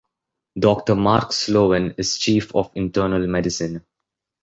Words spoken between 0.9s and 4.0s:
Mark Sloan is Chief of Internal Medicine.